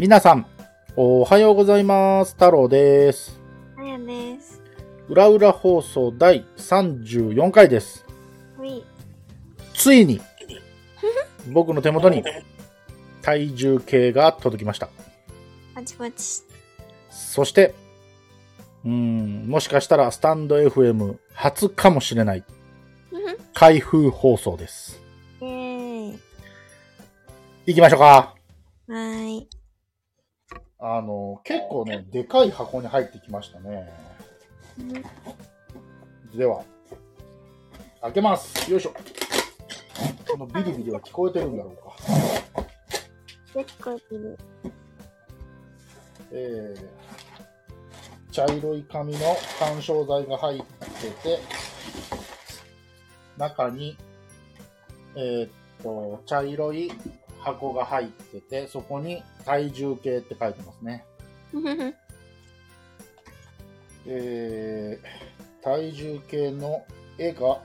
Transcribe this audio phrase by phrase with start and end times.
[0.00, 0.46] 皆さん、
[0.96, 2.32] おはようございます。
[2.32, 3.38] 太郎です。
[3.76, 4.62] あやです。
[5.10, 8.06] 裏裏放送第34回です。
[9.74, 10.18] ついに、
[11.52, 12.24] 僕の手元に
[13.20, 14.88] 体重計が届きました。
[15.74, 16.44] パチパチ。
[17.10, 17.74] そして、
[18.86, 22.44] うーん、もしかしたらスタンド FM 初かもしれない
[23.52, 24.98] 開封放送です。
[25.42, 26.18] イェーイ。
[27.66, 28.06] 行きましょうか。
[28.06, 29.59] はーい。
[30.82, 33.92] あの、結構ね、でかい箱に入ってきましたね。
[36.34, 36.64] では、
[38.00, 38.70] 開けます。
[38.70, 38.94] よいしょ。
[40.30, 42.64] このビリビリは聞こえてるんだろうか。
[43.52, 44.38] 結構いる。
[46.32, 51.40] えー、茶色い紙の干渉剤が入ってて、
[53.36, 53.98] 中に、
[55.16, 55.50] えーっ
[55.82, 56.90] と、茶色い
[57.40, 61.04] 箱が入ってて、そこに体重計って書いてますね。
[64.06, 66.84] えー、体重計の
[67.18, 67.60] 絵が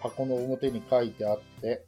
[0.00, 1.84] 箱の表に書いてあって、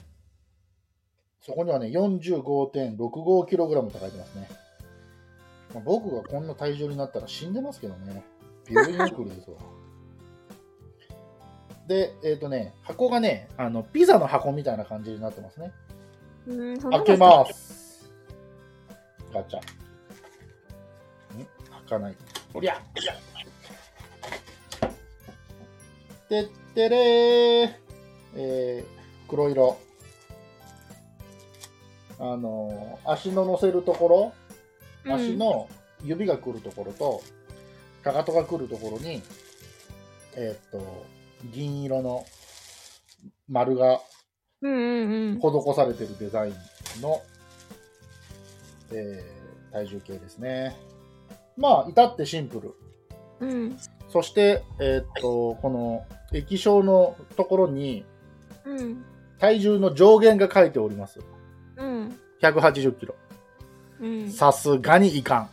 [1.40, 4.48] そこにはね、45.65kg って書いてますね。
[5.74, 8.22] まあ僕がこんな体重になったら死んでますけどね。
[8.68, 9.56] 病院送りですわ。
[11.86, 15.72] で、えっ、とね、箱がね、あの、ピザの箱みたいな感じになってますね。
[16.46, 18.10] 開けます。
[19.32, 19.60] ガチャ。
[19.60, 19.62] ん？
[21.42, 22.16] 開かない。
[22.54, 22.80] おりゃ
[26.28, 27.70] てってれー。
[28.36, 29.78] えー、黒色。
[32.18, 34.32] あのー足の乗せるとこ
[35.04, 35.68] ろ、足の
[36.04, 37.22] 指が来るところと、
[38.04, 39.22] かかとが来るところに、
[40.36, 41.06] えーっと、
[41.50, 42.26] 銀色の
[43.48, 44.00] 丸がうんうんうん。
[44.62, 47.22] 施されてるデザインの、
[48.92, 49.40] えー
[49.72, 50.76] 体重計ですね。
[51.56, 52.74] まあ、至ってシンプル。
[53.40, 53.76] うん。
[54.08, 56.04] そして、えーっと、この
[56.36, 58.04] 液晶のところに
[58.64, 59.04] うん。
[59.38, 61.20] 体重の上限が書いております。
[61.76, 62.18] うん。
[62.42, 63.14] 180キロ。
[64.00, 64.30] うん。
[64.30, 65.50] さすがにいかん。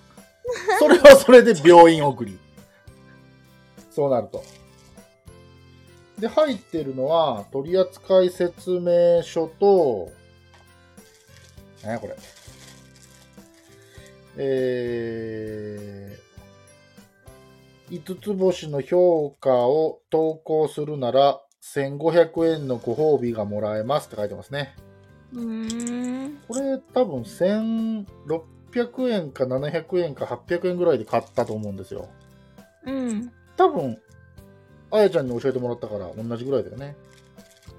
[0.80, 2.38] それはそれで病院送り。
[3.92, 4.44] そうなると。
[6.20, 10.12] で、入ってるのは、取扱説明書と、
[11.84, 12.16] 何やこれ。
[14.40, 24.76] えー、5つ星の評価を投稿するなら、1500円のご褒美がもらえますって書いてますね。
[25.34, 26.40] うん。
[26.48, 28.06] これ多分1600
[29.10, 32.08] 円か700円か800円ぐらいで買ったと思うんですよ。
[32.86, 33.32] うん。
[33.58, 34.00] 多分、
[34.92, 36.96] あやちゃんに教えてもらったから同じぐらいだよね。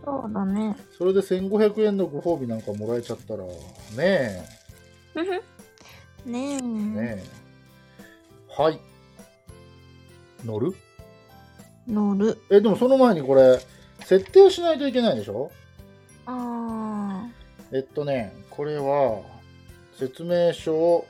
[0.05, 0.77] そうだね。
[0.97, 3.51] それで1500円のご褒美なんかもらえちゃったら、ね
[3.97, 4.45] ね
[5.17, 5.41] え。
[6.27, 7.25] え、ねえ。
[8.49, 8.81] はい。
[10.45, 10.75] 乗る？
[11.87, 12.39] 乗る。
[12.51, 13.59] え、でもその前にこれ、
[14.01, 15.51] 設定しないといけないでしょ？
[16.27, 17.27] あ
[17.73, 19.23] えっとね、これは、
[19.99, 21.07] 説明書を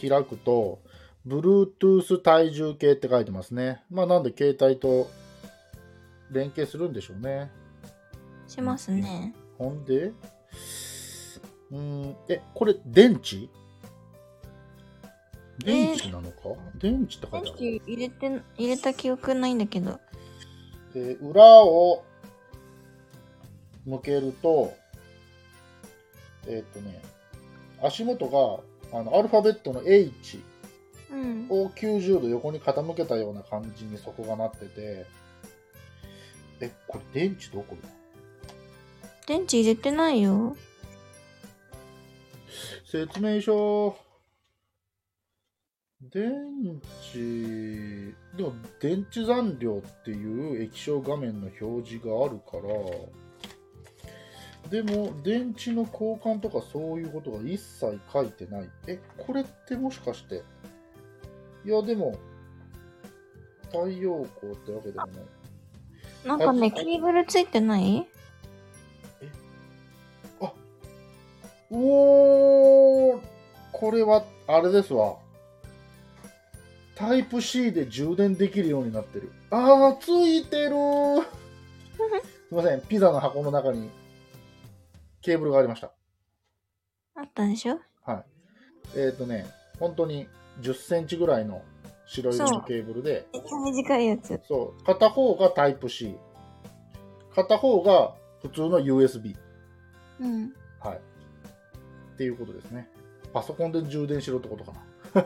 [0.00, 0.78] 開くと、
[1.26, 3.82] Bluetooth 体重計って書いてますね。
[3.90, 5.10] まあなんで携帯と
[6.32, 7.50] 連携するんでしょうね。
[8.46, 8.50] ー。
[8.50, 9.34] しますね。
[9.58, 13.48] ほんで、うーん、え、これ電池？
[15.64, 16.36] 電池なのか、
[16.76, 17.58] 電池って書いてある。
[17.58, 20.00] 電池入れて、入れた記憶ないんだけど。
[20.94, 22.04] で裏を
[23.86, 24.74] 向けると、
[26.46, 27.00] えっ、とね、
[27.82, 28.28] 足元
[28.92, 30.42] があのアルファベットの H
[31.10, 31.46] うん。
[31.50, 35.06] を90度横に傾けたような感じに底がなってて、
[36.62, 37.88] え、これ電池どこだ？
[39.26, 40.56] 電池入れてないよ。
[42.90, 43.96] 説明書、
[46.00, 46.80] 電
[47.12, 47.18] 池、
[48.36, 52.62] でも電池残量っていう液晶画面の表示があるから、
[54.70, 58.70] でも電池の交換とかそういうことが一切書いてない。
[58.86, 60.42] え、これってもしかして、
[61.64, 62.16] いやでも、
[63.66, 65.16] 太陽光ってわけでもない。
[66.24, 68.06] なんかね、ケーブルついてない？
[71.74, 73.20] おー、
[73.72, 75.16] これは、あれですわ。
[76.94, 79.32] タイプ C で充電できるようになってる。
[79.50, 81.22] あー、ついてるー。
[82.50, 83.88] すいません、ピザの箱の中に
[85.22, 85.92] ケーブルがありました。
[87.14, 87.80] あったでしょ？
[88.04, 88.24] はい。
[88.94, 89.46] えっ、ー、とね、
[89.78, 90.28] 本当に
[90.60, 91.62] 10センチぐらいの
[92.12, 94.38] 白色のケーブルで、めっちゃ短いやつ。
[94.46, 96.14] そう、片方がタイプ C、
[97.34, 99.34] 片方が普通の USB。
[100.20, 100.52] うん。
[100.80, 100.96] はい。
[100.96, 102.88] っていうことですね。
[103.32, 104.72] パソコンで充電しろってことか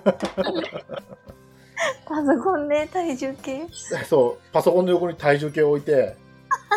[2.06, 3.64] パソコンで体重計？
[3.90, 4.04] な。
[4.04, 6.16] そう、パソコンの横に体重計を置いて、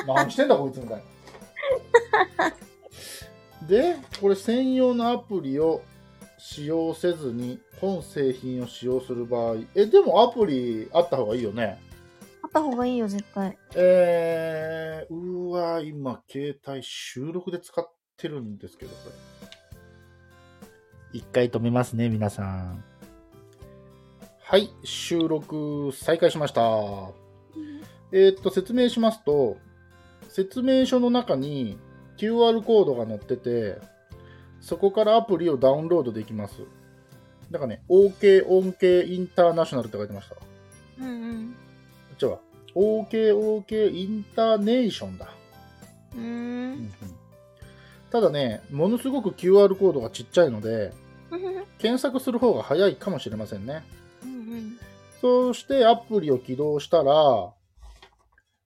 [0.08, 1.04] 何してんだこいつみたい
[2.40, 3.68] な。
[3.68, 5.84] で、これ専用のアプリを
[6.40, 11.78] 使用せずに本製品を使用する場合、え、でもアプリあった方がいいよね。
[12.42, 13.58] あった方がいいよ、絶対。
[13.76, 19.16] えー、うわ、今、携帯収録で使ってるんですけど、これ。
[21.12, 22.84] 一回止めますね、皆さん。
[24.40, 26.62] はい、収録再開しました。
[28.14, 29.58] えーっと、説明しますと、
[30.30, 31.78] 説明書の中に
[32.18, 33.99] QR コードが載ってて、
[34.62, 36.62] そこからアプリをダウンロードできます。
[37.52, 40.36] だからね、OK 音系インターナショナルって書いてました。
[41.00, 41.56] うんうん。
[42.18, 42.40] じゃあ、
[42.76, 45.30] OKOK インターネーションだ。
[46.16, 46.24] うーん。
[46.24, 46.26] う
[46.76, 46.92] ん
[48.12, 50.92] ただね、ものすごく QR コードがちっちゃいので、
[51.78, 53.84] 検索する方が早いかもしれませんね。
[54.24, 54.78] うん
[55.22, 57.54] そしてアプリを起動したら、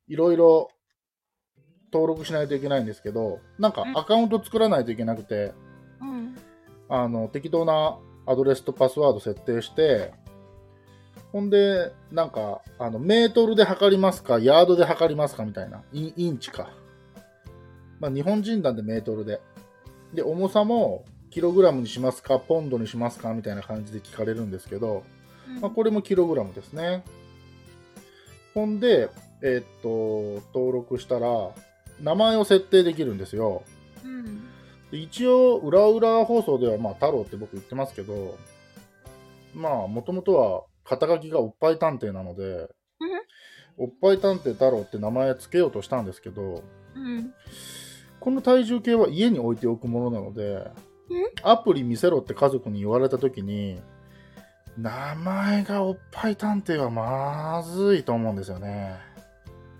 [0.07, 0.69] いろいろ
[1.91, 5.47] 登録しないといけないんですけど、なんかアカウント作らないといけなくて、うん。
[5.47, 5.53] うん。
[6.95, 7.97] あの、適当な
[8.27, 10.13] アドレスとパスワード設定して、
[11.31, 15.81] ほんで、なんか、あの、メートルで測りますか、ヤードで測りますかみたいな。
[15.91, 16.69] インインチか。
[17.99, 19.41] まあ、日本人なんでメートルで。
[20.13, 25.01] で、重さも、キログラムにしますか、ポンドにしますかみたいな感じで聞かれるんですけど、
[25.61, 27.03] まあ、これもキログラムですね。
[28.53, 29.09] ほんで、
[29.41, 31.49] えーっと、登録したら、
[31.99, 33.63] 名前を設定できるんですよ。
[34.05, 34.42] うん。
[34.93, 38.37] で一応、裏裏放送では、まあ、太郎って僕言ってますけど、
[39.55, 42.69] まあ、もともとは、肩書きがおっぱい探偵なので、
[43.75, 46.61] おっぱい探偵太郎って名前つけようとしたんですけど、
[46.95, 47.33] うん。
[48.19, 50.69] この体重計は家に置いておくものなので、
[51.41, 53.81] アプリ見せろって家族に言われたときに、
[54.77, 58.99] 名前がおっぱい探偵はまずいと思うんですよね。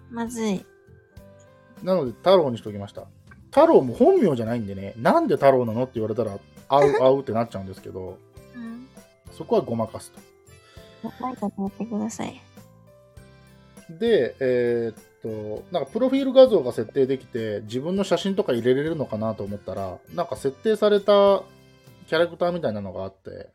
[0.10, 0.66] まずい。
[1.84, 3.06] なので、太郎にしときました。
[3.54, 8.18] 太郎も本名じゃないんでね、なんで太郎なのって言われたら、合う 合うってなっちゃうんですけど、
[8.56, 8.88] うん。
[9.32, 10.20] そこはごまかすと。
[11.70, 12.42] てください。
[13.92, 21.44] で、えーっと、なんかプロフィール画像が設定できて、自分の写真とか入れれるのかなと思ったら、なんか設定された
[22.08, 23.50] キャラクターみたいなのがあって、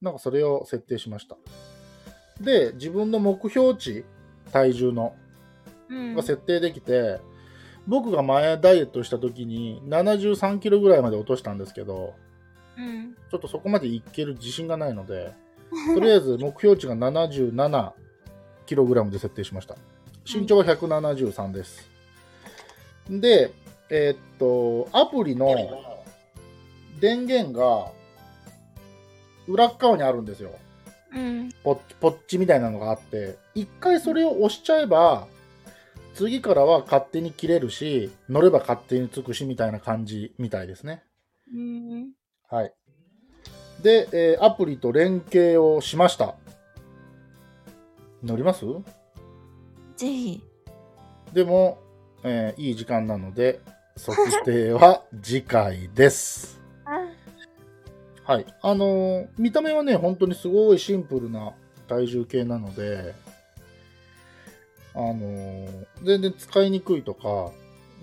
[0.00, 1.36] なんかそれを設定しました。
[2.40, 4.04] で、自分の目標値、
[4.52, 5.16] 体重の、
[5.88, 7.20] うんが設定できて、
[7.86, 12.14] 僕が前ダイエットした時に73キロぐらいまで落としたんですけど、
[12.76, 13.14] うん。
[13.30, 15.32] ちょっとそこまでいける自信がないので、
[15.94, 17.92] とりあえず目標値が77
[18.66, 19.76] キログラムで設定しました。
[20.24, 21.88] 身長は173です。
[23.08, 23.52] で、
[23.90, 25.48] えーっと、アプリの
[27.00, 27.90] 電源が
[29.48, 30.52] 裏っ側にあるんですよ。
[31.14, 31.50] うん。
[31.64, 35.26] ポッチポッチみたいなのがあって、一回それを押しちゃえば、
[36.14, 41.02] 次からは勝手に切れるし、乗れば勝手につくしみたいな感じみたいですね。
[41.54, 42.10] うん。
[42.48, 42.74] はい。
[43.82, 46.34] で、えーアプリと連携をしました。
[48.22, 48.64] 乗ります？
[49.96, 50.42] ぜひ。
[51.32, 51.78] でも、
[52.22, 53.60] えーいい時間なので、
[53.96, 56.60] 測定は次回です。
[56.84, 58.46] あ、はい。
[58.62, 61.52] あのー見た目はね、本当にすごいシンプルな
[61.88, 63.14] 体重計なので、
[64.94, 67.52] あのー全然使いにくいとか、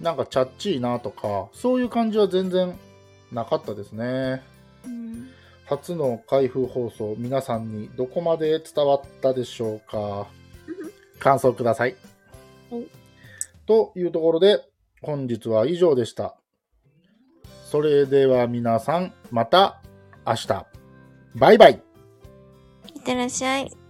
[0.01, 2.77] なんかチャッチーなとか、そういう感じは全然
[3.31, 4.41] なかったですね。
[4.86, 5.29] うん。
[5.65, 10.27] 初の開封放送、皆さんにどこまで伝わったでしょうか
[11.19, 11.96] 感想ください。
[12.72, 13.00] はい
[13.69, 14.63] というところで、
[15.03, 16.36] 本日は以上でした。
[17.65, 19.79] それでは皆さん、また
[20.25, 20.65] 明日。
[21.36, 21.74] バイバイ。
[22.96, 23.88] いってらっしゃい。